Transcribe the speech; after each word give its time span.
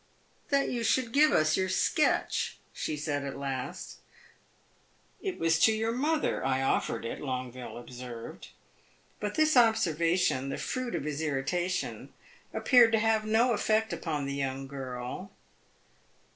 "That 0.49 0.69
you 0.69 0.83
should 0.83 1.11
give 1.11 1.31
us 1.31 1.55
your 1.55 1.69
sketch," 1.69 2.57
she 2.73 2.97
said 2.97 3.23
at 3.23 3.37
last. 3.37 3.97
"It 5.21 5.37
was 5.37 5.59
to 5.59 5.71
your 5.73 5.91
mother 5.91 6.43
I 6.43 6.63
offered 6.63 7.05
it," 7.05 7.21
Longueville 7.21 7.77
observed. 7.77 8.47
But 9.19 9.35
this 9.35 9.55
observation, 9.55 10.49
the 10.49 10.57
fruit 10.57 10.95
of 10.95 11.03
his 11.03 11.21
irritation, 11.21 12.11
appeared 12.51 12.91
to 12.93 12.97
have 12.99 13.25
no 13.27 13.53
effect 13.53 13.93
upon 13.93 14.25
the 14.25 14.33
young 14.33 14.65
girl. 14.65 15.29